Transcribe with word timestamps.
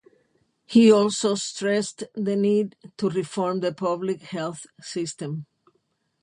He 0.65 0.91
also 0.91 1.35
stressed 1.35 2.05
the 2.15 2.35
need 2.35 2.75
to 2.97 3.07
reform 3.11 3.59
the 3.59 3.71
public 3.71 4.23
health 4.23 4.65
system. 4.81 5.45